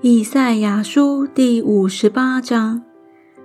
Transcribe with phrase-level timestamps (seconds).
[0.00, 2.82] 以赛亚书第五十八章：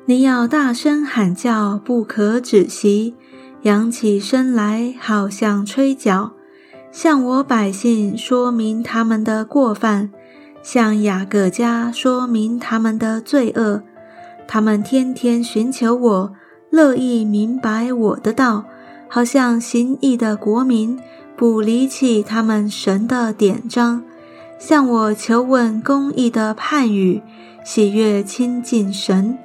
[0.05, 3.15] 你要大声喊叫，不可止息，
[3.63, 6.34] 扬起声来，好像吹角，
[6.91, 10.11] 向我百姓说明他们的过犯，
[10.61, 13.81] 向雅各家说明他们的罪恶。
[14.47, 16.33] 他们天天寻求我，
[16.70, 18.65] 乐意明白我的道，
[19.09, 20.99] 好像行义的国民，
[21.35, 24.04] 不离弃他们神的典章。
[24.65, 27.21] 向我求问公义的判语，
[27.65, 29.37] 喜悦亲近神。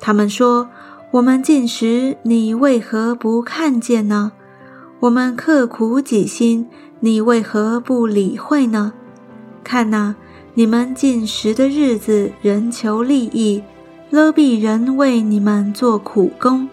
[0.00, 0.70] 他们说
[1.12, 4.32] ：“我们进食，你为何不看见呢？
[5.00, 6.66] 我们刻苦己心，
[7.00, 8.94] 你为何不理会呢？
[9.62, 10.14] 看哪，
[10.54, 13.62] 你们进食的日子，人求利益，
[14.08, 16.66] 勒庇人为你们做苦工。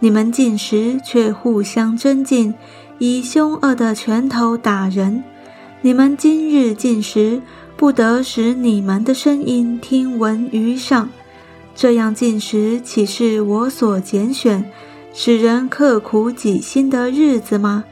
[0.00, 2.52] 你们进食，却互相争竞，
[2.98, 5.24] 以凶恶的拳头打人。”
[5.82, 7.40] 你们今日进食，
[7.74, 11.08] 不得使你们的声音听闻于上。
[11.74, 14.70] 这样进食，岂是我所拣选，
[15.14, 17.84] 使人刻苦己心的日子吗？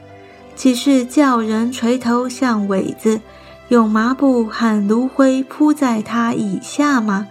[0.55, 3.23] 岂是叫人垂头像苇子，
[3.69, 7.27] 用麻布和炉灰铺在他以下吗？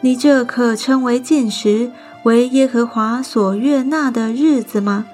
[0.00, 1.92] 你这可称为进食，
[2.24, 5.06] 为耶和华所悦纳的日子吗？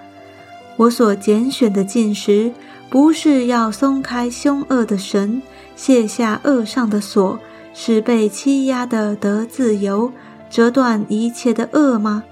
[0.76, 2.54] 我所拣选的进食。
[2.88, 5.42] 不是要松开凶恶的绳，
[5.74, 7.38] 卸下恶上的锁，
[7.74, 10.10] 使被欺压的得自由，
[10.48, 12.22] 折断一切的恶吗？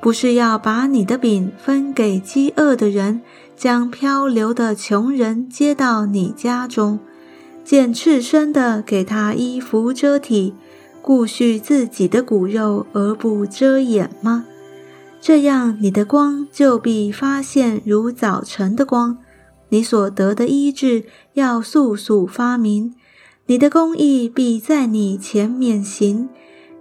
[0.00, 3.20] 不是要把你的饼分给饥饿的人，
[3.54, 6.98] 将漂流的穷人接到你家中，
[7.62, 10.54] 见赤身的给他衣服遮体，
[11.02, 14.46] 顾恤自己的骨肉而不遮掩吗？
[15.20, 19.18] 这样，你的光就必发现如早晨的光。
[19.70, 22.94] 你所得的医治要速速发明，
[23.46, 26.28] 你的公义必在你前面行，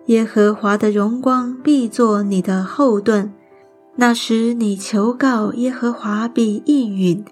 [0.08, 3.34] 耶和华的荣光必作你的后盾。
[3.96, 7.24] 那时你求告耶和华，必应允；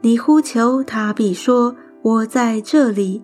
[0.00, 3.22] 你呼求他，必说：“我在这里。”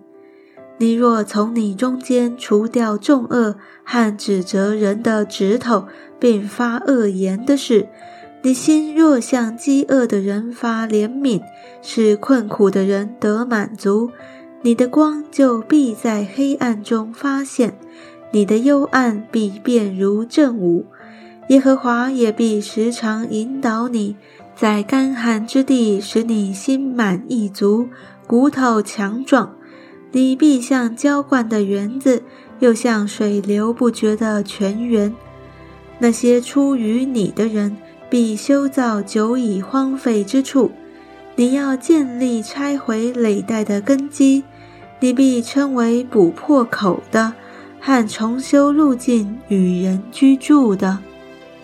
[0.79, 5.87] 你若从你中间除掉众恶和指责人的指头，
[6.19, 7.87] 并发恶言的事，
[8.47, 11.41] 你心若向饥饿的人发怜悯，
[11.81, 14.09] 使困苦的人得满足，
[14.61, 17.77] 你的光就必在黑暗中发现，
[18.31, 20.85] 你的幽暗必变如正午。
[21.49, 24.15] 耶和华也必时常引导你，
[24.55, 27.89] 在干旱之地使你心满意足，
[28.25, 29.53] 骨头强壮。
[30.13, 32.23] 你必像浇灌的园子，
[32.59, 35.13] 又像水流不绝的泉源。
[35.99, 37.75] 那些出于你的人。
[38.09, 40.71] 必修造久已荒废之处，
[41.35, 44.43] 你要建立拆毁累代的根基，
[44.99, 47.33] 你必称为补破口的，
[47.81, 50.99] 和重修路径与人居住的。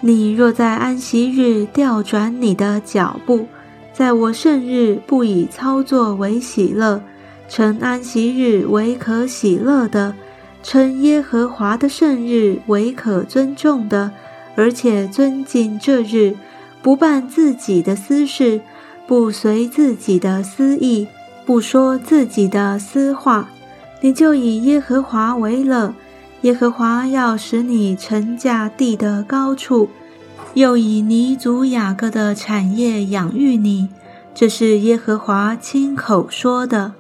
[0.02, 3.48] 你若在安息日调转你的脚步，
[3.94, 7.02] 在我圣日不以操作为喜乐，
[7.48, 10.14] 称安息日为可喜乐的，
[10.62, 14.12] 称耶和华的圣日为可尊重的。
[14.56, 16.36] 而且尊敬这日，
[16.82, 18.62] 不办自己的私事，
[19.08, 21.08] 不随自己的私意，
[21.46, 23.50] 不说自己的私话，
[24.02, 25.94] 你就以耶和华为乐。
[26.42, 29.90] 耶和华要使你乘驾地的高处，
[30.56, 33.88] 又以尼族雅各的产业养育你。
[34.36, 36.94] 这是耶和华亲口说的。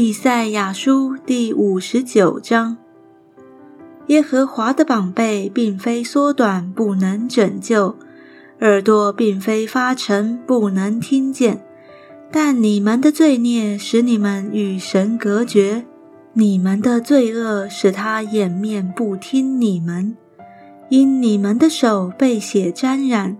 [0.00, 2.76] 以赛亚书第五十九章：
[4.06, 7.96] 耶和华的膀臂并非缩短，不能拯救；
[8.60, 11.64] 耳朵并非发沉，不能听见。
[12.30, 15.84] 但你们的罪孽使你们与神隔绝，
[16.34, 20.16] 你们的罪恶使他掩面不听你们。
[20.90, 23.36] 因你们的手被血沾染，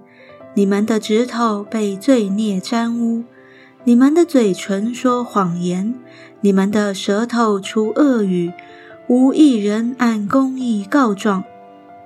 [0.55, 3.23] 你们的指头被罪孽沾污。
[3.89, 5.95] 你们的嘴唇说谎言，
[6.43, 8.53] 你们的舌头出恶语，
[9.07, 11.43] 无一人按公义告状，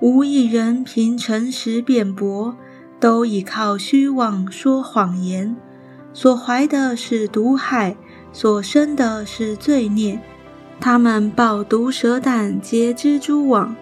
[0.00, 2.56] 无一人凭诚实辩驳，
[3.00, 5.56] 都倚靠虚妄说谎言。
[6.12, 7.96] 所怀的是毒害，
[8.32, 10.20] 所生的是罪孽，
[10.78, 13.74] 他们抱毒蛇蛋，结蜘蛛网。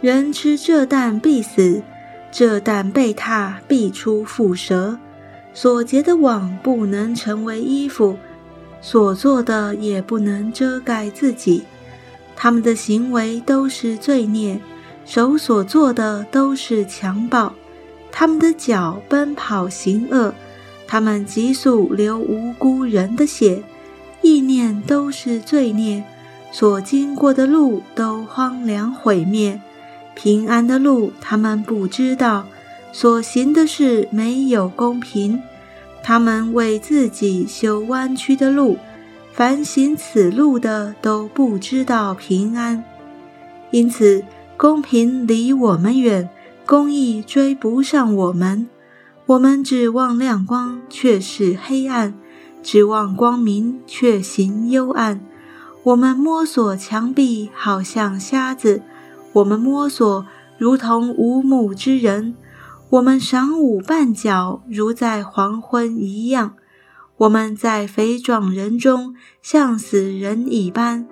[0.00, 1.80] 人吃这蛋必死，
[2.32, 4.98] 这蛋被踏必出蝮蛇。
[5.54, 8.18] 所结的网不能成为衣服，
[8.80, 11.62] 所做的也不能遮盖自己。
[12.36, 14.60] 他们的行为都是罪孽，
[15.06, 17.54] 手所做的都是强暴。
[18.10, 20.34] 他们的脚奔跑行恶，
[20.86, 23.62] 他们急速流无辜人的血，
[24.22, 26.04] 意念都是罪孽。
[26.50, 29.60] 所经过的路都荒凉毁灭，
[30.14, 32.46] 平安的路他们不知道。
[32.94, 35.42] 所行的事没有公平，
[36.00, 38.78] 他们为自己修弯曲的路，
[39.32, 42.84] 凡行此路的都不知道平安。
[43.72, 44.22] 因此，
[44.56, 46.30] 公平离我们远，
[46.64, 48.68] 公义追不上我们。
[49.26, 52.12] 我们指望亮光，却是黑暗；
[52.62, 55.20] 指望光明，却行幽暗。
[55.82, 58.82] 我们摸索墙壁，好像瞎子；
[59.32, 60.24] 我们摸索，
[60.58, 62.36] 如同无目之人。
[62.94, 66.50] 我们晌午绊脚，如在黄昏一样；
[67.16, 71.04] 我们在肥壮人中，像死人一般。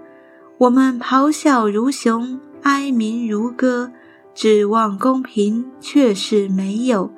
[0.58, 3.90] 我们咆哮如熊，哀鸣如歌，
[4.32, 7.10] 指望公平，却是没有；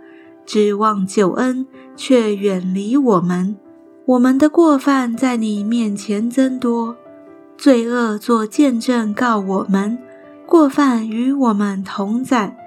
[0.47, 3.55] 指望救恩，却远离我们。
[4.07, 6.97] 我们的过犯在你面前增多，
[7.59, 9.99] 罪恶作见证告我们，
[10.47, 12.64] 过犯与我们同在。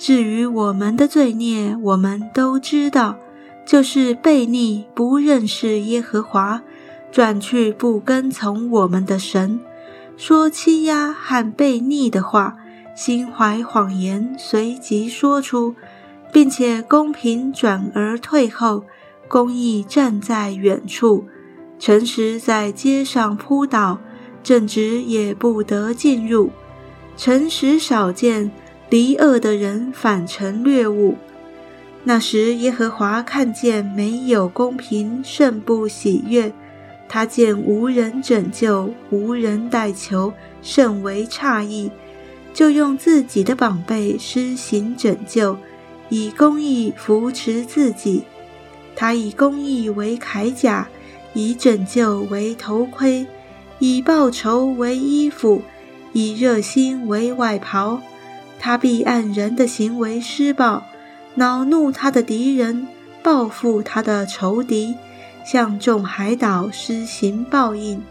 [0.00, 3.18] 至于我们的罪孽，我们都知道，
[3.66, 6.62] 就是悖逆、不认识耶和华，
[7.12, 9.60] 转去不跟从我们的神，
[10.16, 12.56] 说欺压和悖逆的话，
[12.96, 15.74] 心怀谎言，随即说出，
[16.32, 18.84] 并且公平转而退后，
[19.28, 21.26] 公义站在远处，
[21.78, 23.98] 诚实在街上扑倒，
[24.42, 26.48] 正直也不得进入，
[27.18, 28.50] 诚实少见。
[28.90, 31.16] 离恶的人反成掠物。
[32.02, 36.50] 那时，耶和华看见没有公平，甚不喜悦；
[37.08, 41.90] 他见无人拯救，无人代求，甚为诧异，
[42.52, 45.56] 就用自己的宝贝施行拯救，
[46.08, 48.24] 以公义扶持自己。
[48.96, 50.88] 他以公义为铠甲，
[51.32, 53.26] 以拯救为头盔，
[53.78, 55.62] 以报仇为衣服，
[56.12, 58.00] 以热心为外袍。
[58.60, 60.84] 他必按人的行为施报，
[61.34, 62.86] 恼怒他的敌人，
[63.22, 64.94] 报复他的仇敌，
[65.44, 68.02] 向众海岛施行报应。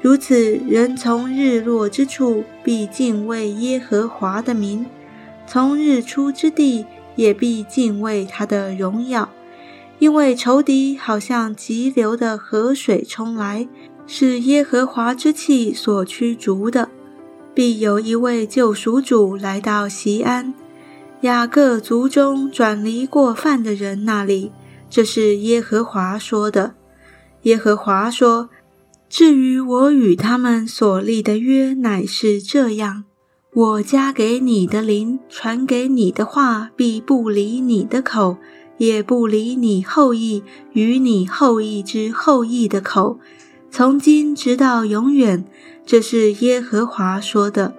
[0.00, 4.86] 如此，人从日落之处必敬畏耶和华的名，
[5.44, 6.86] 从日出之地
[7.16, 9.28] 也必敬畏他的荣耀，
[9.98, 13.66] 因为仇敌好像急流的河水冲来，
[14.06, 16.90] 是耶和华之气所驱逐的。
[17.54, 20.52] 必有一位救赎主来到西安，
[21.20, 24.50] 雅各族中转离过犯的人那里。
[24.90, 26.74] 这是耶和华说的。
[27.42, 28.50] 耶和华说
[29.08, 33.04] ：“至于我与他们所立的约，乃是这样：
[33.52, 38.38] 我加给你的灵，传给你的话，必不离你的口，
[38.78, 40.42] 也不离你后裔
[40.72, 43.18] 与你后裔之后裔的口，
[43.76, 45.44] 从今直到永远。”
[45.84, 47.74] 这是耶和华说的。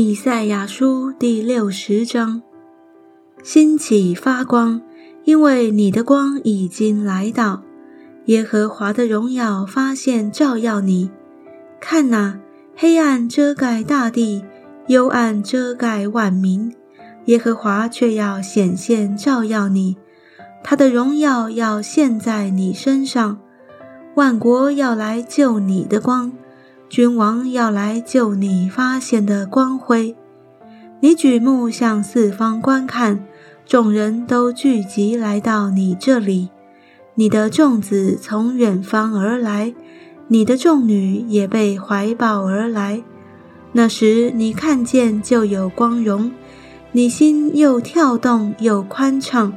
[0.00, 2.40] 以赛亚书第六十章：
[3.42, 4.80] 兴起发光，
[5.24, 7.64] 因为你的光已经来到。
[8.26, 11.10] 耶和华的荣耀发现照耀你。
[11.80, 12.38] 看哪，
[12.76, 14.44] 黑暗遮盖大地，
[14.86, 16.72] 幽暗遮盖万民。
[17.24, 19.96] 耶和华却要显现照耀你，
[20.62, 23.40] 他的荣耀要现，在你身上。
[24.14, 26.32] 万国要来救你的光。
[26.88, 30.16] 君王要来救你发现的光辉，
[31.00, 33.22] 你举目向四方观看，
[33.66, 36.48] 众人都聚集来到你这里。
[37.14, 39.74] 你的众子从远方而来，
[40.28, 43.02] 你的众女也被怀抱而来。
[43.72, 46.32] 那时你看见就有光荣，
[46.92, 49.52] 你心又跳动又宽敞，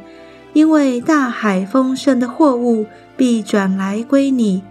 [0.51, 2.85] 因为大海丰盛的货物
[3.15, 4.63] 必转来归你。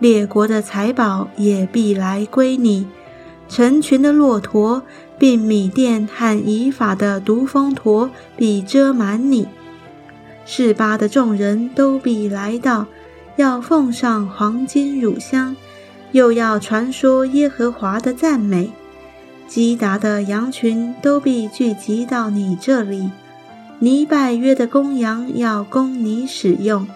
[0.00, 2.86] 列国的财宝也必来归你，
[3.48, 4.82] 成群的骆驼，
[5.18, 9.46] 并米甸和以法的毒蜂驼必遮满你。
[10.46, 12.86] 示巴的众人都必来到，
[13.36, 15.54] 要奉上黄金乳香，
[16.12, 18.72] 又要传说耶和华的赞美。
[19.46, 23.10] 基达的羊群都必聚集到你这里，
[23.80, 26.88] 尼拜约的公羊要供你使用。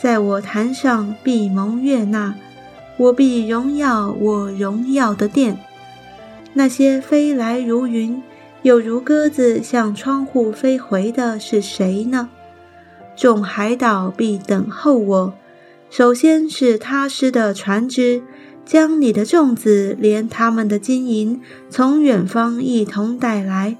[0.00, 2.36] 在我坛上必蒙悦纳，
[2.96, 5.58] 我必荣耀我荣耀的殿。
[6.52, 8.22] 那些飞来如云，
[8.62, 12.28] 又如鸽子向窗户飞回的是谁呢？
[13.16, 15.34] 众海岛必等候我。
[15.90, 18.22] 首先是他施的船只，
[18.64, 23.76] 将你的众子连他们的金银从远方一同带来，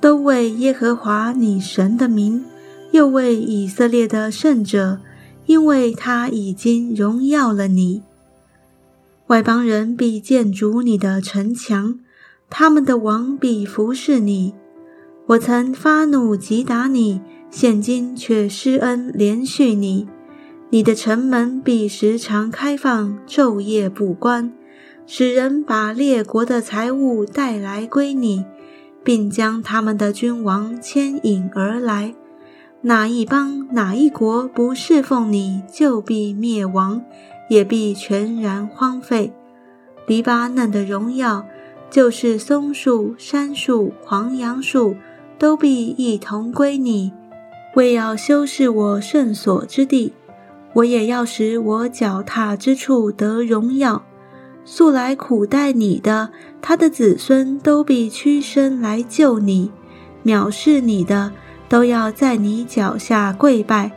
[0.00, 2.44] 都为耶和华你神的名，
[2.90, 4.98] 又为以色列的圣者。
[5.46, 8.02] 因为他已经荣耀了你，
[9.28, 12.00] 外邦人必建筑你的城墙，
[12.50, 14.54] 他们的王必服侍你。
[15.28, 20.06] 我曾发怒击打你，现今却施恩连续你。
[20.70, 24.52] 你的城门必时常开放，昼夜不关，
[25.06, 28.44] 使人把列国的财物带来归你，
[29.04, 32.14] 并将他们的君王牵引而来。
[32.86, 37.02] 哪一邦哪一国不侍奉你，就必灭亡，
[37.48, 39.32] 也必全然荒废。
[40.06, 41.44] 黎巴嫩的荣耀，
[41.90, 44.94] 就是松树、杉树、黄杨树，
[45.36, 47.12] 都必一同归你。
[47.74, 50.12] 为要修饰我圣所之地，
[50.74, 54.04] 我也要使我脚踏之处得荣耀。
[54.64, 56.30] 素来苦待你的，
[56.62, 59.72] 他的子孙都必屈身来救你；
[60.24, 61.32] 藐视你的。
[61.68, 63.90] 都要在你脚下跪拜，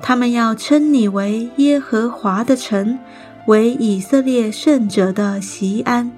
[0.00, 2.98] 他们要称你为耶和华的城，
[3.46, 6.10] 为以色列圣者的席安。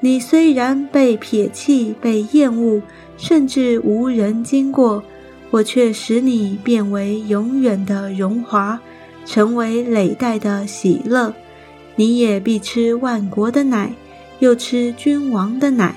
[0.00, 2.82] 你虽然被撇弃、被厌恶，
[3.16, 5.02] 甚至无人经过，
[5.50, 8.78] 我却使你变为永远的荣华，
[9.24, 11.32] 成为累代的喜乐。
[11.96, 13.92] 你也必吃万国的奶，
[14.38, 15.96] 又吃君王的奶。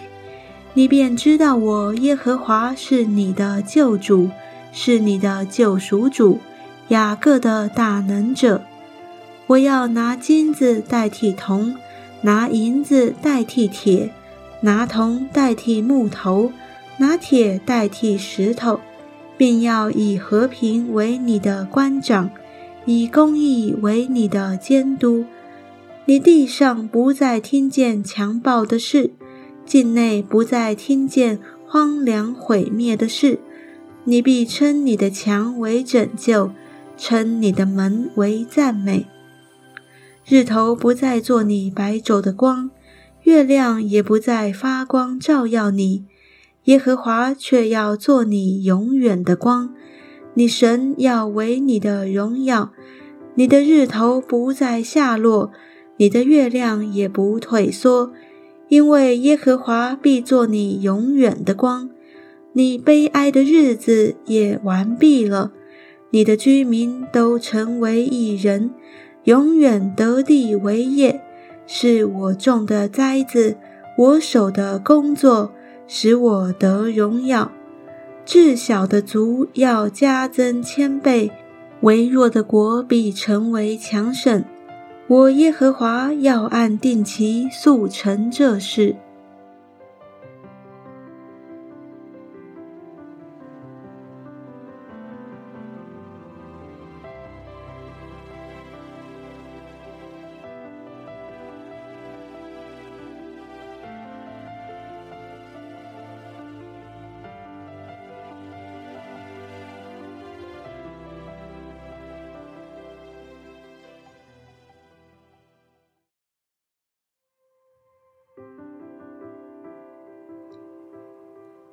[0.76, 4.30] 你便知道我耶和华是你的救主，
[4.72, 6.40] 是你的救赎主，
[6.90, 8.62] 雅各的大能者。
[9.48, 11.76] 我要拿金子代替铜，
[12.22, 14.12] 拿银子代替铁，
[14.62, 16.52] 拿铜代替木头，
[16.98, 18.80] 拿铁代替石头，
[19.38, 22.30] 并要以和平为你的官长，
[22.86, 25.26] 以公义为你的监督。
[26.06, 29.12] 你地上不再听见强暴的事。
[29.70, 33.38] 境内不再听见荒凉毁灭的事，
[34.04, 36.50] 你必称你的墙为拯救，
[36.98, 39.06] 称你的门为赞美。
[40.26, 42.72] 日头不再做你白昼的光，
[43.26, 46.06] 月亮也不再发光照耀你，
[46.64, 49.76] 耶和华却要做你永远的光，
[50.34, 52.72] 你神要为你的荣耀。
[53.36, 55.52] 你的日头不再下落，
[55.98, 58.12] 你的月亮也不退缩。
[58.70, 61.90] 因为耶和华必做你永远的光，
[62.54, 65.52] 你悲哀的日子也完毕了，
[66.12, 68.70] 你的居民都成为一人，
[69.24, 71.20] 永远得地为业，
[71.66, 73.58] 是我种的栽子，
[73.98, 75.52] 我手的工作，
[75.88, 77.52] 使我得荣耀。
[78.24, 81.32] 至小的族要加增千倍，
[81.82, 84.44] 微弱的国必成为强盛。
[85.10, 88.96] 我耶和华要按定期速成这事。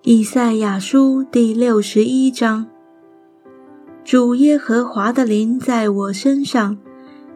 [0.09, 2.65] 以赛亚书第六十一章：
[4.05, 6.79] 主耶和华的灵在我身上，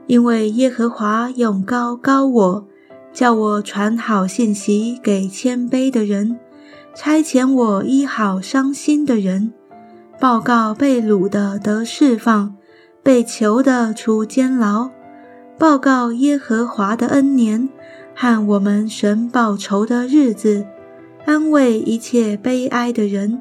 [0.07, 2.67] 因为耶和华用高高我，
[3.12, 6.39] 叫我传好信息给谦卑的人，
[6.95, 9.53] 差遣我医好伤心的人，
[10.21, 12.55] 报告被掳的得释放，
[13.03, 14.91] 被囚的出监牢，
[15.59, 17.69] 报告耶和华的恩年
[18.15, 20.65] 和我们神报仇的日子。
[21.27, 23.41] 安慰一切悲哀的人，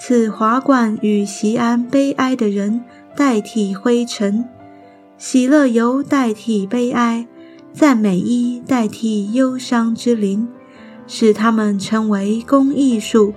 [0.00, 2.84] 赐华冠与席安悲哀的人
[3.16, 4.44] 代替灰尘，
[5.18, 7.26] 喜乐油代替悲哀，
[7.72, 10.46] 赞美衣代替忧伤之灵，
[11.06, 13.32] 使他们成为公益树，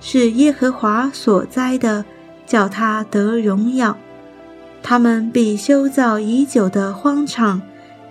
[0.00, 2.04] 是耶和华所栽的，
[2.46, 3.96] 叫他得荣耀。
[4.82, 7.60] 他们必修造已久的荒场，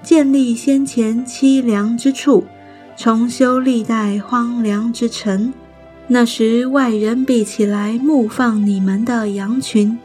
[0.01, 2.43] 建立先前凄凉之处，
[2.95, 5.53] 重修历代荒凉之城。
[6.07, 9.97] 那时，外人必起来牧放你们的羊群，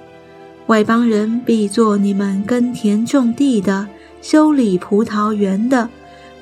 [0.67, 3.89] 外邦人必做你们耕田种地的、
[4.23, 5.89] 修理葡萄园的。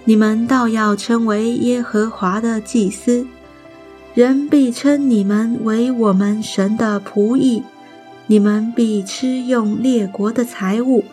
[0.04, 3.26] 你们倒要称为耶和华的祭司，
[4.14, 7.62] 人必称你们为我们神的仆役。
[8.28, 11.04] 你们必吃用列国的财物，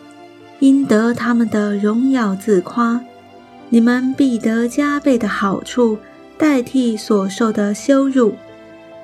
[0.58, 3.00] 因得他们的荣耀自夸。
[3.68, 5.98] 你们必得加倍的好处。
[6.36, 8.34] 代替所受的羞辱，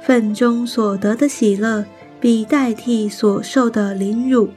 [0.03, 1.85] 份中所得的喜乐，
[2.21, 4.49] 必代替所受的凌辱。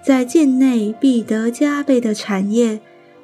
[0.00, 2.80] 在境内必得加倍的产业，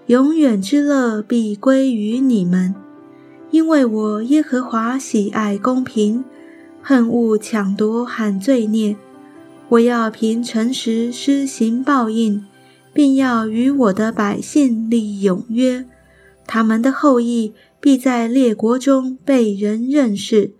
[0.06, 2.74] 永远之乐必归于你们。
[3.52, 6.24] 因为我耶和华喜爱公平，
[6.82, 8.96] 恨恶抢夺和罪孽。
[9.68, 12.44] 我要凭诚实施行报应，
[12.92, 15.84] 并要与我的百姓立永约。
[16.50, 17.54] 他们的后裔。
[17.82, 20.52] 必在列国中被人认识，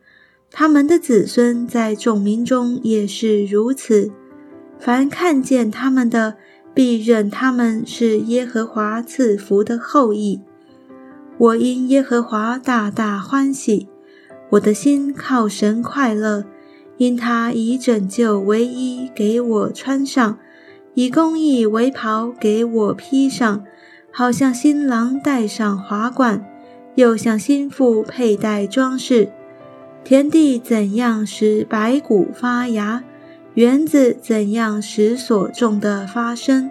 [0.51, 4.11] 他们的子孙在众民中也是如此。
[4.79, 6.39] 凡看见他们的，
[6.73, 10.41] 必认他们是耶和华赐福的后裔。
[11.37, 13.87] 我因耶和华大大欢喜，
[14.53, 16.47] 我的心靠神快乐，
[16.97, 20.39] 因他以拯救为衣给我穿上，
[20.95, 23.63] 以公义为袍给我披上，
[24.13, 26.45] 好像新郎戴上华冠。
[26.97, 29.29] 又像新妇佩戴装饰，
[30.05, 33.05] 田地怎样使白骨发芽，
[33.55, 36.71] 园子怎样使所种的发生，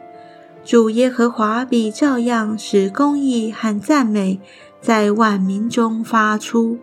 [0.64, 4.42] 主耶和华比照样使公义和赞美
[4.82, 6.78] 在万民中发出。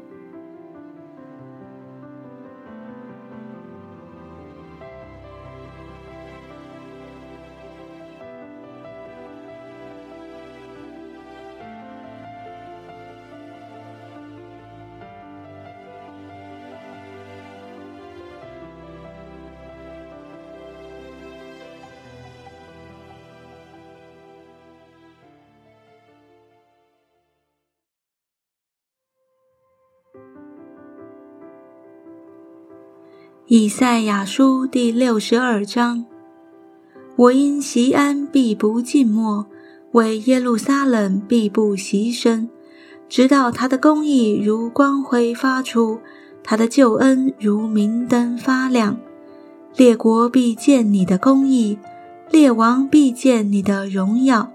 [33.48, 36.04] 以赛亚书第六十二章：
[37.14, 39.46] 我因席安必不静默，
[39.92, 42.48] 为耶路撒冷必不息声，
[43.08, 46.00] 直到他的公义如光辉发出，
[46.42, 48.98] 他的救恩如明灯发亮。
[49.76, 51.78] 列国必见你的公义，
[52.32, 54.50] 列王必见你的荣耀，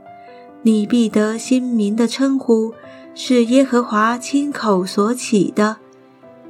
[0.64, 2.74] 你必得新民的称呼，
[3.16, 5.78] 是耶和华亲口所起的。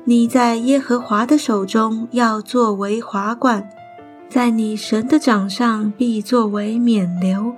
[0.04, 3.70] 你在耶和华的手中要作为华冠，
[4.28, 7.54] 在你神的掌上必作为冕流。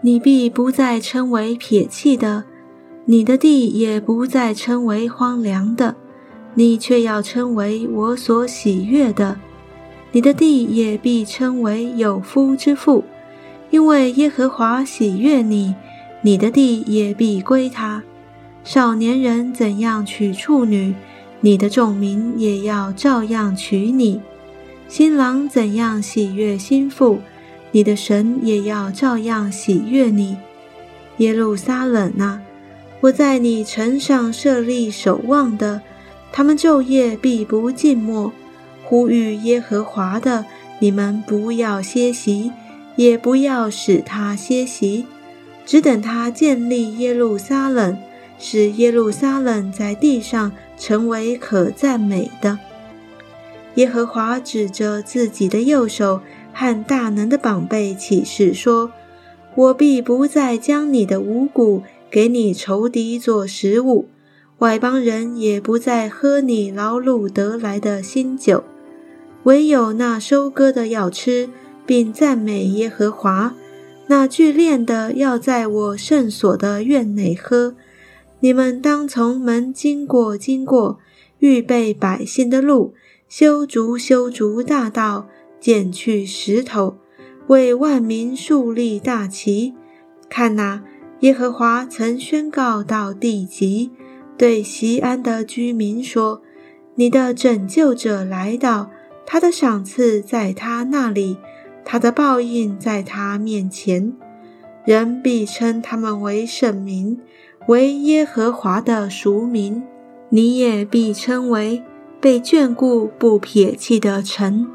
[0.00, 2.42] 你必不再称为撇弃的，
[3.04, 5.94] 你的地也不再称为荒凉的，
[6.54, 9.38] 你却要称为我所喜悦的。
[10.10, 13.04] 你的地也必称为有夫之妇，
[13.70, 15.76] 因为耶和华喜悦你，
[16.22, 18.02] 你的地也必归他。
[18.64, 20.96] 少年人怎样娶处女？
[21.42, 24.20] 你的众民也要照样娶你，
[24.88, 27.18] 新郎怎样喜悦新妇，
[27.70, 30.36] 你的神也要照样喜悦你。
[31.16, 32.42] 耶路撒冷啊，
[33.00, 35.80] 我在你城上设立守望的，
[36.30, 38.32] 他们昼夜必不静默，
[38.84, 40.44] 呼吁耶和华的，
[40.78, 42.52] 你们不要歇息，
[42.96, 45.06] 也不要使他歇息，
[45.64, 47.96] 只等他建立耶路撒冷。
[48.42, 52.58] 使耶路撒冷在地上成为可赞美的。
[53.74, 58.90] 耶和华指着自己的右手和大能的膀背起誓说
[59.54, 64.08] ：“我必不再将你的五谷给你仇敌做食物，
[64.58, 68.64] 外邦人也不再喝你劳碌得来的新酒，
[69.44, 71.48] 唯有那收割的要吃，
[71.86, 73.52] 并赞美耶和华；
[74.08, 77.74] 那聚炼的要在我圣所的院内喝。”
[78.40, 80.98] 你们当从门经过，经过
[81.40, 82.94] 预备百姓的路，
[83.28, 85.28] 修筑修筑大道，
[85.60, 86.96] 剪去石头，
[87.48, 89.74] 为万民树立大旗。
[90.30, 90.82] 看哪，
[91.20, 93.90] 耶和华曾宣告到地极，
[94.38, 96.40] 对西安的居民说
[96.96, 98.90] ：“你的拯救者来到，
[99.26, 101.36] 他的赏赐在他那里，
[101.84, 104.14] 他的报应在他面前。”
[104.86, 107.20] 人必称他们为圣民，
[107.70, 109.80] 为耶和华的俗名。
[110.32, 111.82] 你也必称为
[112.20, 114.68] 被眷顾、不撇弃的臣。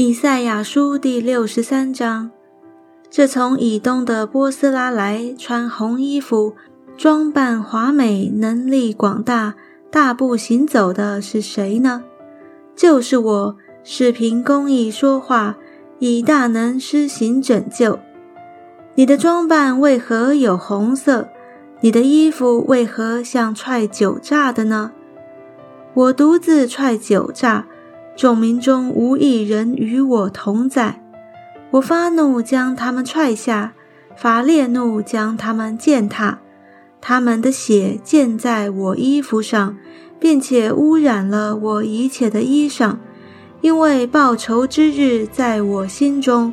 [0.00, 2.30] 以赛亚书第六十三章：
[3.10, 6.54] 这从以东的波斯拉来，穿红衣服，
[6.96, 9.56] 装扮华美，能力广大，
[9.90, 12.04] 大步行走的是谁呢？
[12.76, 15.56] 就是我，是凭公义说话，
[15.98, 17.98] 以大能施行拯救。
[18.94, 21.26] 你的装扮为何有红色？
[21.80, 24.92] 你的衣服为何像踹酒炸的呢？
[25.94, 27.66] 我独自踹酒炸。
[28.18, 31.00] 众民中无一人与我同在，
[31.70, 33.74] 我发怒将他们踹下，
[34.16, 36.40] 发烈怒将他们践踏，
[37.00, 39.76] 他们的血溅在我衣服上，
[40.18, 42.96] 并且污染了我一切的衣裳，
[43.60, 46.52] 因为报仇之日在我心中，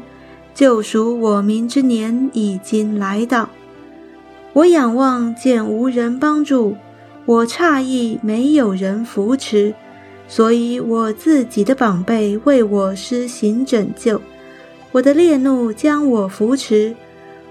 [0.53, 3.49] 救赎我民之年已经来到。
[4.53, 6.75] 我仰望见无人帮助，
[7.25, 9.73] 我诧异没有人扶持。
[10.27, 14.19] 所以，我自己的宝贝为我施行拯救，
[14.91, 16.95] 我的烈怒将我扶持，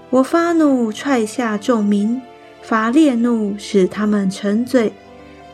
[0.09, 2.21] 我发怒踹下众民，
[2.61, 4.91] 发烈怒使他们沉醉，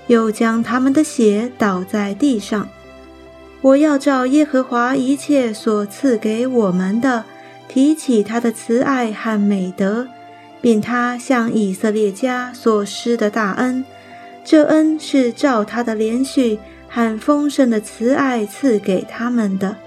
[0.07, 2.67] 又将他们的血倒在地上。
[3.61, 7.23] 我要照耶和华一切所赐给我们的，
[7.67, 10.07] 提起他的慈爱和美德，
[10.59, 13.85] 并他向以色列家所施的大恩，
[14.43, 16.57] 这恩是照他的连续。
[16.93, 19.77] 很丰盛的慈爱赐给他们的。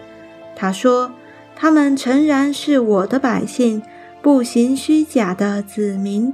[0.57, 1.13] 他说
[1.55, 3.83] ：“他们诚然是我的百姓，
[4.23, 6.33] 不行虚假的子民。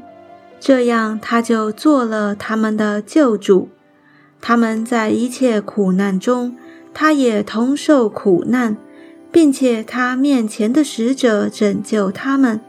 [0.61, 3.69] 这样，他就做了他们的救主。
[4.41, 6.57] 他们在一切苦难中，
[6.95, 8.77] 他也同受苦难，
[9.33, 12.61] 并且他面前的使者拯救他们。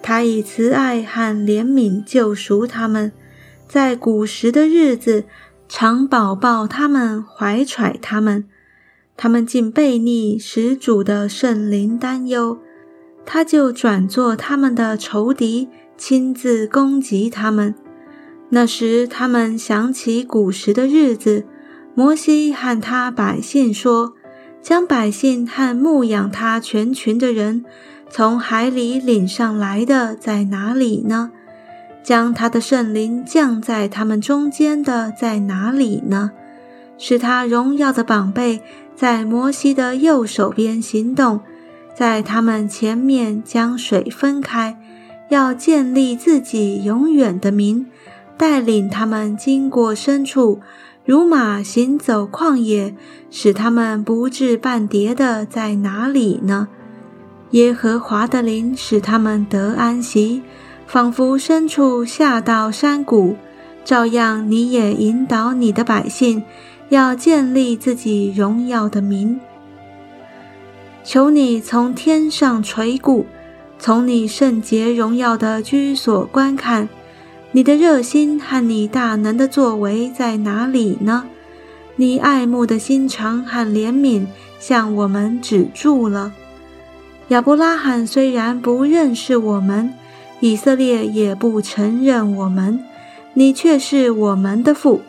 [0.00, 3.12] 他以慈爱和怜悯救赎他们，
[3.68, 5.24] 在古时的日子。”
[5.76, 8.44] 常保抱他们，怀揣他们，
[9.16, 12.58] 他们竟背逆，始祖的圣灵担忧，
[13.26, 17.74] 他就转作他们的仇敌，亲自攻击他们。
[18.50, 21.44] 那时，他们想起古时的日子，
[21.96, 24.12] 摩西和他百姓说
[24.62, 27.64] ：“将百姓和牧养他全群的人
[28.08, 31.32] 从海里领上来的在哪里呢？”
[32.04, 36.30] 将他的圣灵降在他们中间的在哪里呢？
[36.98, 38.60] 是他荣耀的宝贝
[38.94, 41.40] 在摩西的右手边行动，
[41.96, 44.76] 在他们前面将水分开，
[45.30, 47.86] 要建立自己永远的名，
[48.36, 50.60] 带领他们经过深处，
[51.06, 52.94] 如马行走旷野，
[53.30, 56.68] 使他们不至半跌的在哪里呢？
[57.52, 60.42] 耶和华的灵使他们得安息。
[60.94, 63.34] 仿佛深处下到山谷，
[63.84, 66.44] 照样你也引导你的百姓，
[66.88, 69.40] 要建立自己荣耀的名。
[71.02, 73.26] 求你从天上垂顾，
[73.76, 76.88] 从你圣洁荣耀的居所观看，
[77.50, 81.24] 你的热心和你大能的作为在哪里呢？
[81.96, 84.26] 你爱慕的心肠和怜悯
[84.60, 86.32] 向我们止住了。
[87.30, 89.92] 亚伯拉罕虽然不认识我们。
[90.44, 92.78] 以色列也不承认我们，
[93.32, 95.00] 你却是我们的父，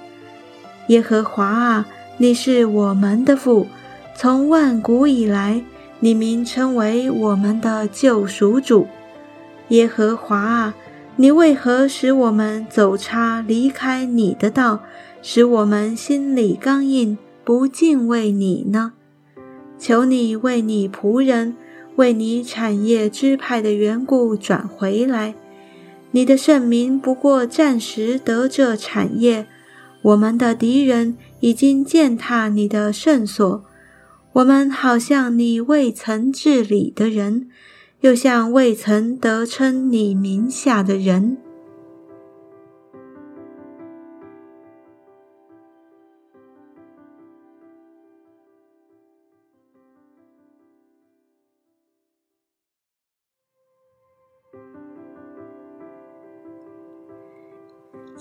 [0.87, 1.85] 耶和华啊，
[2.19, 3.67] 你是我们的父。
[4.15, 5.61] 从万古以来，
[5.99, 8.87] 你名称为我们的救赎主，
[9.67, 10.73] 耶和华啊，
[11.17, 14.79] 你为何使我们走差离开你的道，
[15.21, 18.93] 使我们心里刚硬，不敬畏你呢？
[19.77, 21.57] 求你为你仆人。
[21.95, 25.35] 为你产业支派的缘故转回来，
[26.11, 29.47] 你的圣名不过暂时得这产业。
[30.01, 33.63] 我们的敌人已经践踏你的圣所，
[34.33, 37.49] 我们好像你未曾治理的人，
[38.01, 41.37] 又像未曾得称你名下的人。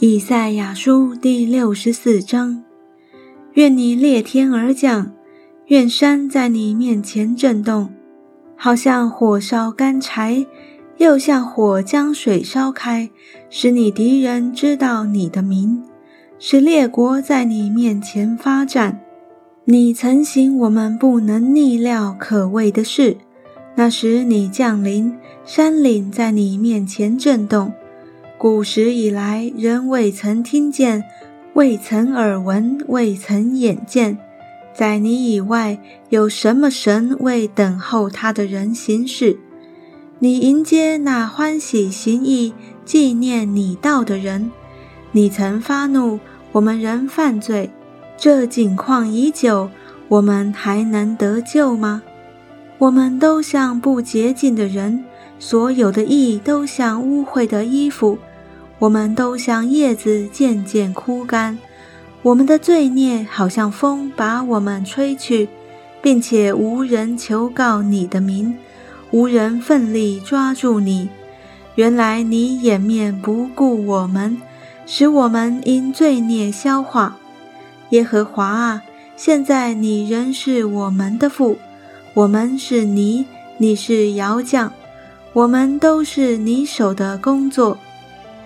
[0.07, 2.63] 以赛亚书第六十四章：
[3.55, 5.11] 愿你裂天而降，
[5.69, 7.91] 愿山在你面前震动，
[8.55, 10.45] 好像火烧干柴，
[10.99, 13.09] 又像火将水烧开，
[13.49, 15.83] 使你敌人知道你的名，
[16.39, 19.01] 使列国在你面前发战。
[19.65, 23.17] 你曾行我们不能逆料可畏的事，
[23.75, 27.73] 那时你降临，山岭在你面前震动。
[28.45, 31.03] 古时以来，人未曾听见，
[31.55, 34.19] 未曾耳闻，未曾眼见，
[34.75, 35.79] 在你以外
[36.11, 39.39] 有什么神为等候他的人行事？
[40.19, 42.53] 你迎接那欢喜行义、
[42.85, 44.51] 纪念你道的人。
[45.13, 46.21] 你曾发怒，
[46.53, 47.71] 我们仍犯罪，
[48.19, 49.71] 这景况已久，
[50.09, 52.03] 我们还能得救吗？
[52.77, 55.03] 我们都像不洁净的人，
[55.39, 58.19] 所有的义都像污秽的衣服。
[58.85, 61.59] 我们都像叶子渐渐枯干，
[62.21, 65.49] 我们的罪孽好像风把我们吹去，
[66.03, 68.55] 并且无人求告你的名，
[69.11, 71.09] 无人奋力抓住你。
[71.77, 74.37] 原来你掩面不顾我们，
[74.85, 77.17] 使我们因罪孽消化。
[77.89, 78.83] 耶和华啊，
[79.17, 81.57] 现在你仍是我们的父，
[82.13, 83.25] 我们是泥，
[83.57, 84.71] 你是窑匠，
[85.33, 87.79] 我们都是你手的工作。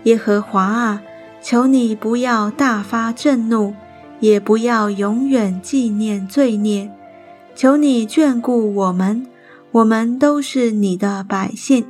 [0.08, 1.02] 耶和华啊，
[1.42, 3.74] 求你不要大发震怒，
[4.20, 6.90] 也不要永远纪念罪孽。
[7.54, 9.26] 求你眷顾我们，
[9.70, 11.84] 我们都是你的百姓。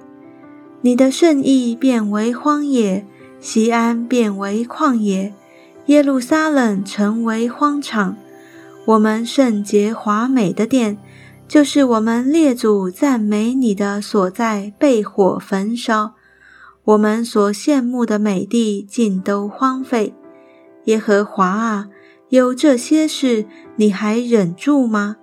[0.80, 3.06] 你的圣意变为荒野，
[3.38, 5.32] 西安变为旷野，
[5.86, 8.16] 耶路撒冷成为荒场。
[8.84, 10.98] 我们圣洁华美的殿，
[11.46, 16.14] 就是我们列祖赞美你的所在，被火焚烧。
[16.88, 20.14] 我们所羡慕的美地尽都荒废。
[20.84, 21.90] 耶和华啊，
[22.30, 23.44] 有这些事，
[23.76, 25.18] 你还忍住吗？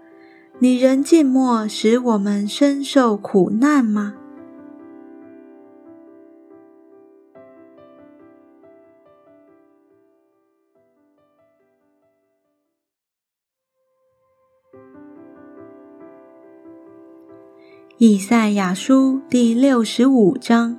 [0.59, 4.13] 你仍静默，使我们深受苦难吗？
[17.97, 20.77] 以赛亚书第六十五章。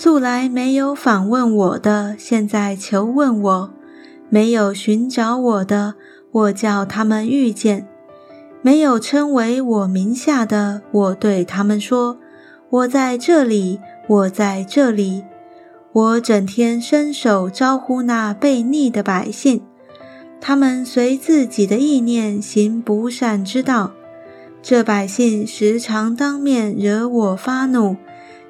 [0.00, 3.70] 素来没有访问我的，现在求问我；
[4.30, 5.96] 没有寻找我的，
[6.30, 7.80] 我叫他们遇见；
[8.62, 12.16] 没有称为我名下的，我对他们说
[12.70, 15.24] ：“我在这里，我在这里。”
[15.92, 19.64] 我整天伸手招呼那悖逆的百姓，
[20.40, 23.90] 他们随自己的意念行不善之道。
[24.62, 27.96] 这百姓时常当面惹我发怒。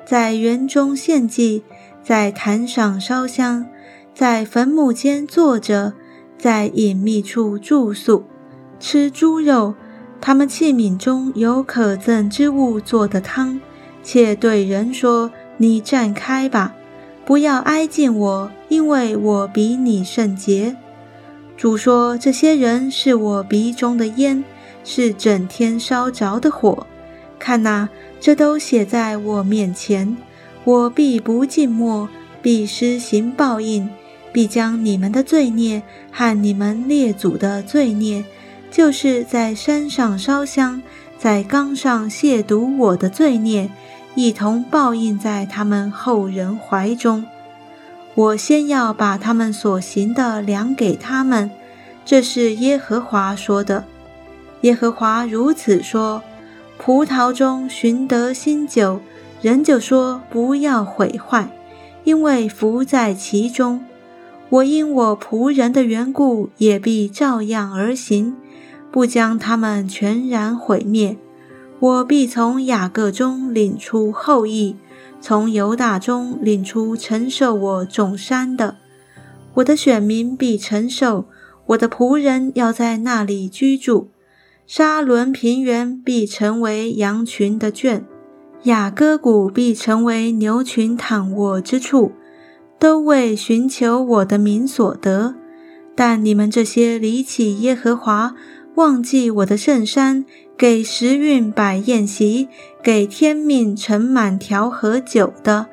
[0.09, 1.63] 在园中献祭，
[2.03, 3.67] 在坛上烧香，
[4.15, 5.93] 在坟墓间坐着，
[6.39, 8.25] 在隐秘处住宿，
[8.81, 9.75] 吃猪肉。
[10.19, 13.61] 他们器皿中有可憎之物做的汤，
[14.03, 16.75] 且对人说：“你站开吧，
[17.27, 20.75] 不要挨近我，因为我比你圣洁。”
[21.55, 24.43] 主说：“这些人是我鼻中的烟，
[24.85, 26.87] 是整天烧着的火。
[27.39, 27.87] 看哪。”
[28.21, 30.17] 这都写在我面前，
[30.65, 32.09] 我必不静默，
[32.43, 33.89] 必施行报应，
[34.33, 38.25] 必将你们的罪孽和你们列祖的罪孽，
[38.71, 40.83] 就是在山上烧香，
[41.17, 43.71] 在缸上亵渎我的罪孽，
[44.15, 47.25] 一同报应在他们后人怀中。
[48.15, 51.49] 我先要把他们所行的量给他们，
[52.05, 53.85] 这是耶和华说的。
[54.63, 56.21] 耶和华如此说。
[56.79, 59.01] 葡萄中寻得新酒，
[59.43, 61.51] 人就说不要毁坏，
[62.05, 63.85] 因为福在其中。
[64.49, 68.35] 我因我仆人的缘故，也必照样而行，
[68.91, 71.19] 不将他们全然毁灭。
[71.81, 74.77] 我必从雅各中领出后裔，
[75.21, 78.77] 从犹大中领出承受我种山的。
[79.55, 81.27] 我的选民必承受，
[81.67, 84.09] 我的仆人要在那里居住。
[84.69, 88.05] 沙伦平原必成为羊群的圈，
[88.65, 92.13] 雅各谷必成为牛群躺卧之处，
[92.79, 95.35] 都为寻求我的名所得。
[95.97, 98.35] 但你们这些离弃耶和华、
[98.75, 100.27] 忘记我的圣山，
[100.59, 102.49] 给时运摆宴席，
[102.83, 105.69] 给天命盛满调和酒的，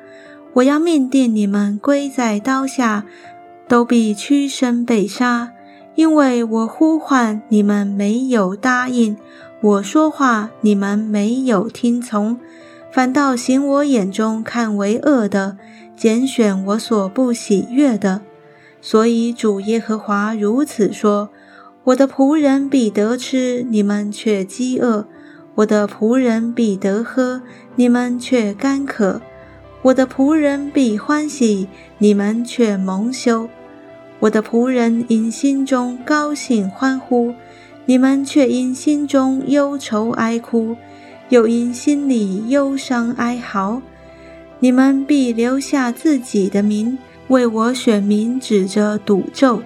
[0.54, 3.04] 我要命定你们归在刀下，
[3.68, 5.52] 都必屈身被杀。
[5.96, 9.16] 因为我呼唤你们没有答应，
[9.60, 12.38] 我说话你们没有听从，
[12.92, 15.56] 反倒行我眼中看为恶的，
[15.96, 18.20] 拣选我所不喜悦的。
[18.80, 21.30] 所以主耶和华如此说：
[21.84, 25.06] 我的仆人必得吃，你们却饥饿；
[25.56, 27.40] 我的仆人必得喝，
[27.74, 29.20] 你们却干渴；
[29.82, 33.48] 我的仆人必欢喜，你们却蒙羞；
[34.18, 37.34] 我的仆人因心中高兴欢呼，
[37.84, 40.76] 你们却因心中忧愁哀哭。
[41.28, 43.82] 又因心里忧伤哀嚎，
[44.60, 49.60] 你们必留下自己的名，为我选民指着赌咒。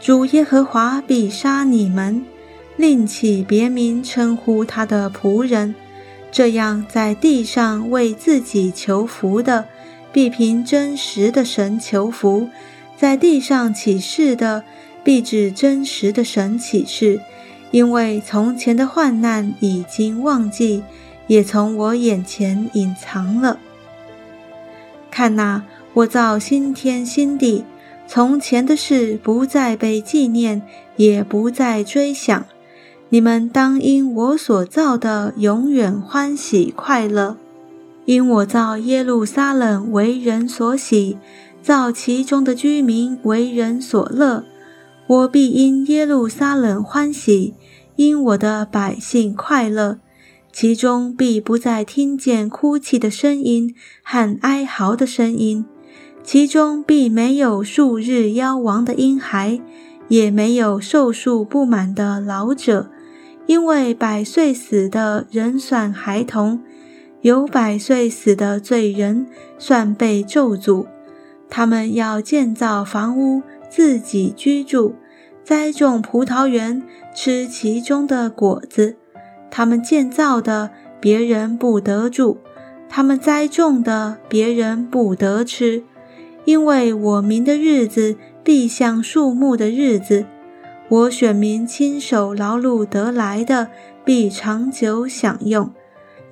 [0.00, 2.24] 主耶和华必杀你们，
[2.78, 5.74] 另起别名称呼他的仆人。
[6.32, 9.66] 这样，在地上为自己求福的，
[10.10, 12.48] 必凭真实的神求福；
[12.96, 14.64] 在地上起誓的，
[15.02, 17.20] 必指真实的神起誓。
[17.70, 20.84] 因为从前的患难已经忘记，
[21.26, 23.58] 也从我眼前隐藏了。
[25.10, 27.64] 看哪，我造新天新地，
[28.06, 30.62] 从前的事不再被纪念，
[30.96, 32.46] 也不再追想。
[33.08, 37.36] 你们当因我所造的永远欢喜快乐，
[38.04, 41.18] 因我造耶路撒冷为人所喜，
[41.64, 44.44] 造其中的居民为人所乐。
[45.06, 47.54] 我必因耶路撒冷欢喜，
[47.96, 49.98] 因我的百姓快乐，
[50.52, 55.64] 其中必不再听见哭泣的声音和哀嚎的声音，
[56.22, 59.58] 其中必没有数日夭亡的婴孩，
[60.08, 62.90] 也没有寿数不满的老者，
[63.46, 66.60] 因为百岁死的人算孩童，
[67.22, 69.26] 有百岁死的罪人
[69.58, 70.84] 算被咒诅。
[71.56, 73.40] 他们要建造房屋。
[73.70, 74.94] 自己居住，
[75.44, 76.82] 栽种葡萄园，
[77.14, 78.96] 吃其中的果子。
[79.50, 82.38] 他们建造的，别人不得住；
[82.88, 85.84] 他们栽种的，别人不得吃。
[86.44, 90.26] 因为我民的日子必像树木的日子，
[90.88, 93.68] 我选民亲手劳碌得来的，
[94.04, 95.72] 必长久享用。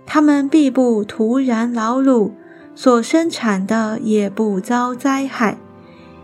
[0.07, 2.31] 他们必不徒然劳碌，
[2.75, 5.59] 所生产的也不遭灾害。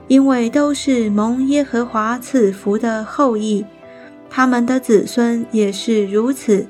[0.06, 3.66] 因为都是蒙耶和华赐福的后裔，
[4.30, 6.66] 他们的子孙也是如此。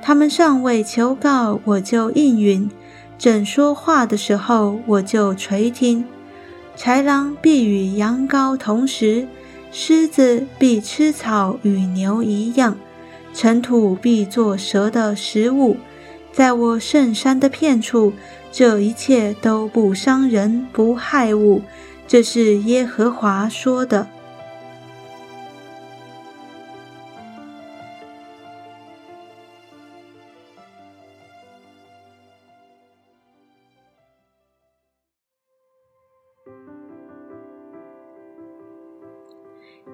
[0.00, 2.70] 他们尚未求告，我就应允；
[3.18, 6.04] 正说话的时候，我就垂听。
[6.76, 9.26] 豺狼必与羊羔同食，
[9.72, 12.76] 狮子必吃草与牛一样，
[13.34, 15.76] 尘土必作蛇的食物。
[16.30, 18.12] 在我圣山的片处，
[18.50, 21.62] 这一切都不伤人，不害物。
[22.06, 24.08] 这是耶和华说的。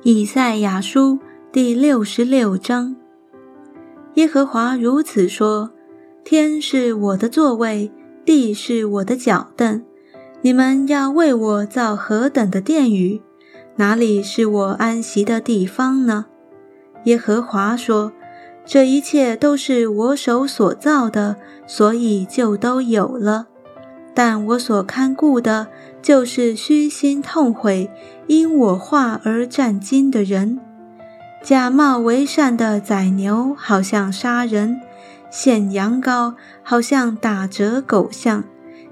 [0.07, 1.19] 以赛亚书
[1.51, 2.95] 第六十六章：
[4.15, 5.71] 耶和华如此说：
[6.23, 7.91] 天是我的座位，
[8.25, 9.83] 地是我的脚凳。
[10.43, 13.21] 你们要为我造何等的殿宇？
[13.77, 16.27] 哪里是我安息的地方呢？
[17.05, 18.13] 耶和华说
[18.65, 23.47] ：“这一切都是我手所造的，所以就都有了。
[24.15, 25.67] 但我所看顾的，
[26.01, 27.91] 就是虚心痛悔，
[28.27, 30.61] 因我话而战惊的人。
[31.43, 34.77] 假冒为善的宰牛，好像杀人；
[35.37, 38.45] 献羊羔，好像打折狗相。”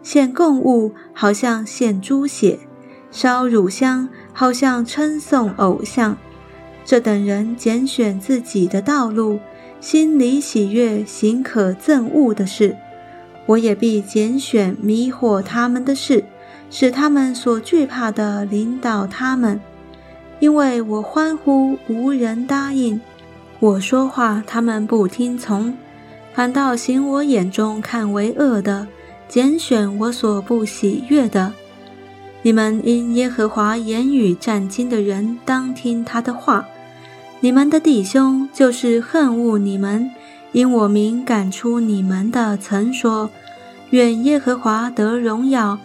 [0.03, 2.59] 献供物，好像献猪血；
[3.13, 6.17] 烧乳香，好像称颂偶像。
[6.85, 9.39] 这等人拣选自己的道路，
[9.81, 12.77] 心里喜悦行可憎恶的事，
[13.47, 16.25] 我也必拣选迷惑他们的事，
[16.69, 19.61] 使他们所惧怕的领导他们。
[20.41, 22.99] 因为我欢呼，无人答应；
[23.61, 25.73] 我说话，他们不听从，
[26.35, 28.87] 反倒行我眼中看为恶的。
[29.29, 31.55] 拣选我所不喜悦的，
[32.43, 36.67] 你们因耶和华言语战惊的人，当听他的话。
[37.41, 40.11] 你们的弟兄就是恨恶你们，
[40.53, 43.31] 因我名赶出你们的，曾说：
[43.89, 45.79] 愿耶和华得荣耀，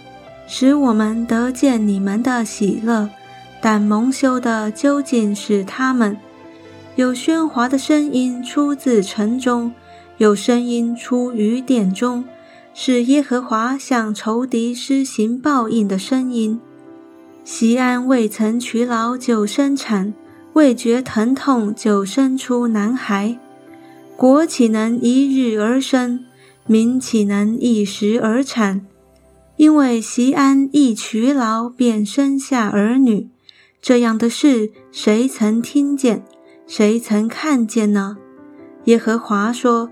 [0.46, 3.10] 使我们得见你们的喜乐。
[3.62, 6.18] 但蒙羞的究竟是他们。
[6.98, 9.74] 有喧哗的声音出自城中，
[10.18, 12.24] 有声音出于殿中。
[12.80, 16.60] 是耶和华向仇敌施行报应的声音。
[17.44, 20.14] 西安未曾娶老就生产，
[20.54, 23.40] 未觉疼痛就生出男孩。
[24.16, 26.24] 国岂能一日而生？
[26.68, 28.86] 民岂能一时而产？
[29.56, 33.28] 因为席安一劬劳便生下儿女，
[33.82, 36.24] 这样的事谁曾听见？
[36.68, 38.18] 谁曾看见呢？
[38.84, 39.90] 耶和华说：“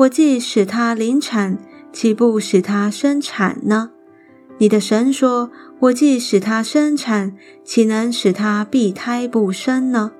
[0.00, 1.58] 我既使他临产，
[1.92, 3.90] 岂不使他生产呢？”
[4.56, 7.34] 你的神说：“我既使他生产，
[7.64, 10.12] 岂能使他避胎不生呢？”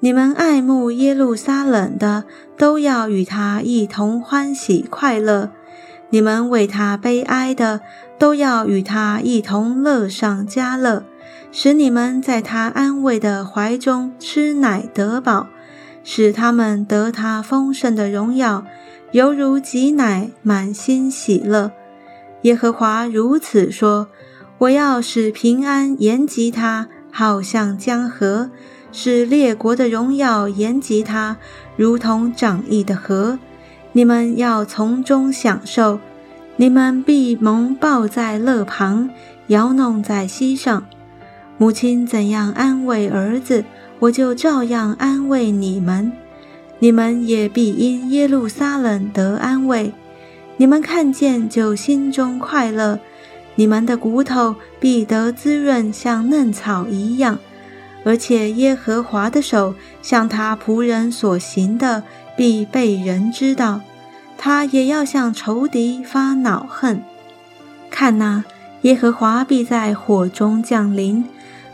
[0.00, 2.24] 你们爱慕耶路撒冷的，
[2.58, 5.50] 都要与他一同欢喜快乐；
[6.10, 7.80] 你们为他悲哀的，
[8.18, 11.04] 都要与他一同乐上加乐，
[11.52, 15.46] 使你们在他安慰的怀中吃奶得饱，
[16.02, 18.64] 使他们得他丰盛的荣耀，
[19.16, 21.72] 犹如挤奶，满心喜乐。
[22.42, 24.08] 耶和华如此说：
[24.58, 28.50] 我要使平安延及他，好像江河；
[28.92, 31.38] 使列国的荣耀延及他，
[31.78, 33.38] 如同涨溢的河。
[33.92, 35.98] 你们要从中享受。
[36.56, 39.08] 你们必蒙抱在勒旁，
[39.46, 40.84] 摇弄在膝上。
[41.56, 43.64] 母亲怎样安慰儿子，
[43.98, 46.12] 我就照样安慰你们。
[46.78, 49.92] 你们也必因耶路撒冷得安慰。
[50.56, 52.98] 你们看见就心中快乐。
[53.54, 57.38] 你们的骨头必得滋润，像嫩草一样。
[58.04, 62.02] 而且耶和华的手像他仆人所行的，
[62.36, 63.80] 必被人知道。
[64.38, 67.02] 他也要向仇敌发恼恨。
[67.90, 68.44] 看哪，
[68.82, 71.24] 耶和华必在火中降临，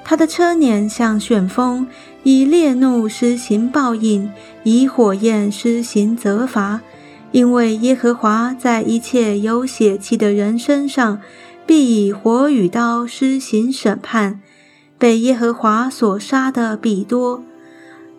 [0.05, 1.87] 他的车辇像旋风，
[2.23, 4.31] 以烈怒施行报应，
[4.65, 6.81] 以火焰施行责罚。
[7.33, 11.21] 因为耶和华在一切有血气的人身上，
[11.67, 14.41] 必以火与刀施行审判。
[14.99, 17.43] 被耶和华所杀的必多。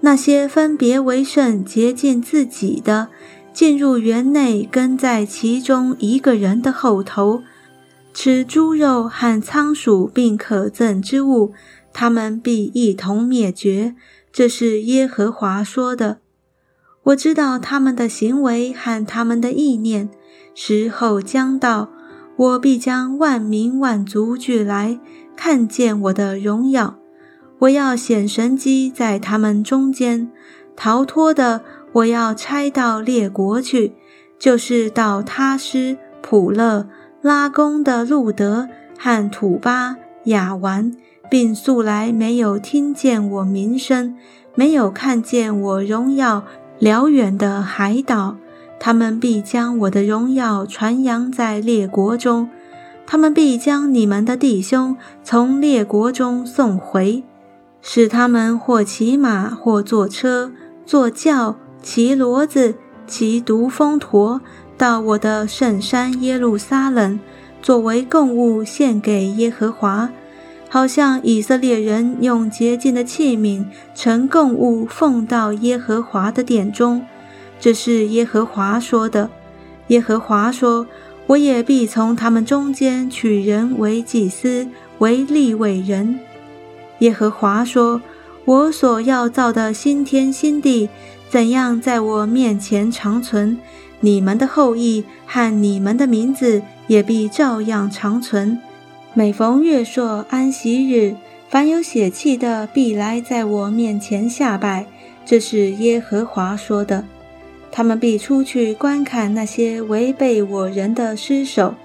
[0.02, 3.10] 那些分别为圣、洁净自己的。
[3.54, 7.44] 进入园内，跟在其中一个人的后头，
[8.12, 11.54] 吃猪肉和仓鼠并可憎之物，
[11.94, 13.96] 他们必一同灭绝。
[14.32, 16.20] 这是耶和华说的。
[17.04, 20.10] 我知道他们的行为和他们的意念。
[20.56, 21.90] 时候将到，
[22.36, 25.00] 我必将万民万族聚来，
[25.36, 27.00] 看见我的荣耀。
[27.60, 30.32] 我要显神机在他们中间，
[30.76, 31.62] 逃脱的。
[31.94, 33.94] 我要差到列国去，
[34.40, 36.90] 就是到他施、普勒、
[37.22, 38.68] 拉宫的路德
[38.98, 40.92] 和土巴、雅完，
[41.34, 44.16] 并素来没有听见我名声、
[44.54, 46.44] 没有看见我荣耀
[46.78, 48.36] 辽远的海岛。
[48.80, 52.52] 他们必将我的荣耀传扬在列国中，
[53.08, 57.24] 他们必将你们的弟兄从列国中送回，
[57.82, 60.52] 使他们或骑马，或坐车，
[60.86, 61.56] 坐轿。
[61.82, 62.76] 骑骡子，
[63.08, 64.40] 骑独峰驼，
[64.78, 67.20] 到我的圣山耶路撒冷，
[67.60, 70.12] 作为供物献给耶和华，
[70.74, 73.64] 好像以色列人用洁净的器皿
[73.94, 77.06] 盛供物奉到耶和华的殿中。
[77.60, 79.30] 这是耶和华说的。
[79.90, 80.88] 耶和华说
[81.30, 84.68] ：“我也必从他们中间取人为祭司，
[84.98, 86.20] 为立伟人。”
[87.02, 88.02] 耶和华说
[88.46, 90.90] ：“我所要造的新天新地。”
[91.30, 93.60] 怎样在我面前长存，
[94.00, 98.60] 你们的后裔和你们的名字也必照样长存。
[99.16, 101.16] 每逢月朔安息日，
[101.48, 104.88] 凡有血气的必来在我面前下拜。
[105.24, 107.06] 这是耶和华说的。
[107.72, 111.76] 他们必出去观看那些违背我人的尸首，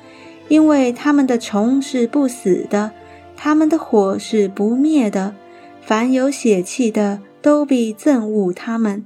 [0.48, 2.92] 因为他们的虫是不死的，
[3.36, 5.34] 他们的火是不灭的。
[5.82, 9.04] 凡有血气的都必憎恶他们。